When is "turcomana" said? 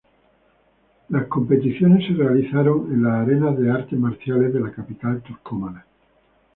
5.21-5.85